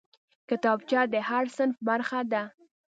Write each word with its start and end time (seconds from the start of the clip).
کتابچه 0.49 0.99
د 1.13 1.15
هر 1.29 1.45
صنف 1.57 1.77
برخه 1.87 2.19
ده 2.31 2.43